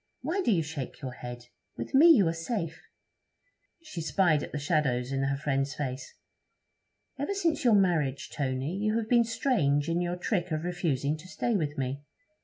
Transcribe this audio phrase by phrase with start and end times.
[0.21, 1.45] Why do you shake your head?
[1.77, 2.81] With me you are safe.'
[3.83, 6.15] She spied at the shadows in her friend's face.
[7.19, 11.27] 'Ever since your marriage, Tony, you have been strange in your trick of refusing to
[11.27, 12.01] stay with me.